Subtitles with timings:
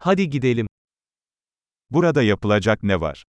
[0.00, 0.66] Hadi gidelim.
[1.90, 3.24] Burada yapılacak ne var?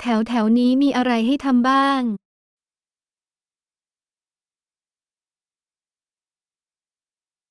[0.00, 2.02] แถวแถวนี้มีอะไรให้ทำบ้าง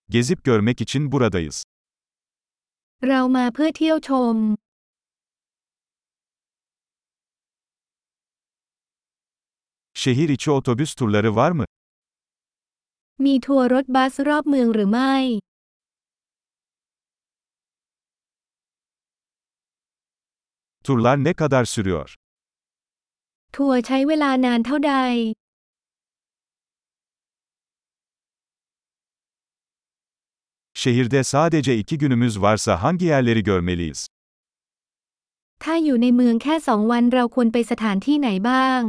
[0.09, 1.57] Gezip görmek için buradayız.
[3.07, 4.35] เรามาเพื่อเที่ยวชม
[9.93, 11.65] Şehir içi otobüs turları var mı?
[13.25, 15.15] มีทัวร์รถบัสรอบเมืองหรือไม่
[20.84, 22.08] Turlar ne kadar sürüyor?
[23.56, 24.94] ทัวร์ใช้เวลานานเท่าใด
[30.74, 34.06] Şehirde sadece iki günümüz varsa hangi yerleri görmeliyiz?
[35.62, 38.82] ถ้าอยู่ในเมืองแค่สองวันเราควรไปสถานที่ไหนบ้าง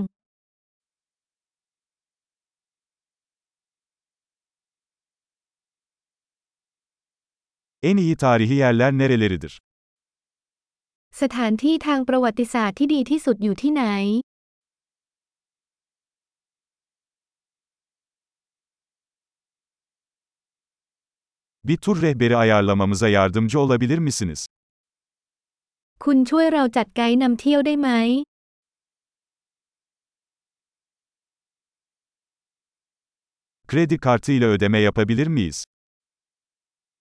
[7.84, 9.62] En iyi tarihi yerler nereleridir?
[11.21, 13.85] สถานที่ทางประวัติศาสตร์ที่ดีที่สุดอยู่ที่ไหน
[21.69, 24.47] Bir tur rehberi ayarlamamıza yardımcı olabilir misiniz?
[26.05, 27.89] คุณช่วยเราจัดไกด์นำเที่ยวได้ไหม
[33.69, 35.59] Kredi kartı ile ödeme yapabilir miyiz?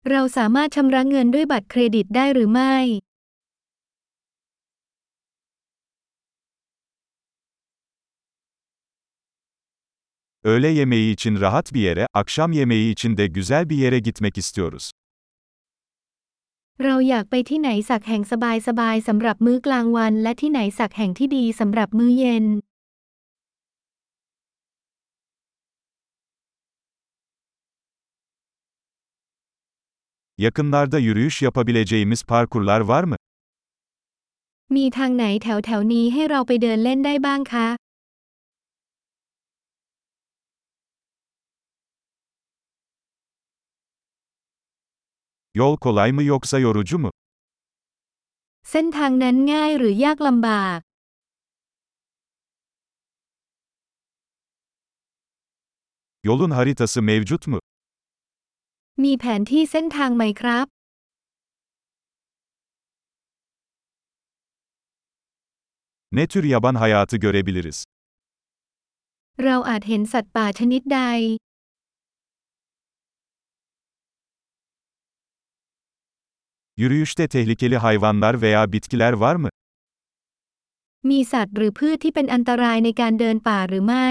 [0.10, 2.76] เราสามารถชำระเงินด้วยบัตรเครดิตได้หรือไม่
[10.45, 14.91] Öğle yemeği için rahat bir yere, akşam yemeği için de güzel bir yere gitmek istiyoruz.
[16.85, 22.47] เราอยากไปที่ไหนสักแห่งสบายๆสำหรับมื้อกลางวัน และที่ไหนสักแห่งที่ดีสำหรับมื้อเย็น
[30.39, 33.17] Yakınlarda yürüyüş yapabileceğimiz parkurlar var mı?
[34.77, 37.69] มีทางไหนแถวแถวๆนี้ให้เราไปเดินเล่นได้บ้างคะ
[45.55, 47.11] Yol kolay mı yoksa yorucu mu?
[48.71, 50.79] เส้นทางนั้นง่ายหรือยากลำบาก
[56.25, 57.59] Yolun haritası mevcut mu?
[59.05, 60.67] มีแผนที่เส้นทางไหมครับ
[66.13, 67.79] Ne tür yaban hayatı görebiliriz?
[69.45, 71.01] เราอาจเห็นสัตว์ป่าชนิดใด
[76.78, 79.50] Yürüyüşte tehlikeli hayvanlar veya bitkiler var mı?
[81.10, 84.10] มีสัตว์หรือพืชที่เป็นอันตรายในการเดินป่าหรือไม่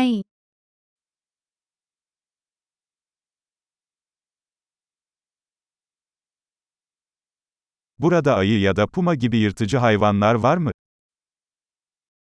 [8.03, 10.73] Burada ayı ya da puma gibi yırtıcı hayvanlar var mı?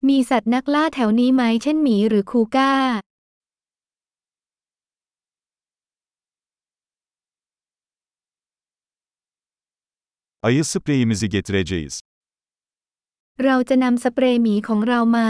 [0.08, 2.72] มีสัตว์นักล่าแถวนี้ไหมเช่นหมีหรือคูก้า
[10.44, 12.00] Ayı spreyimizi getireceğiz.
[13.46, 15.28] เราจะนำสเปรย์หมีของเรามา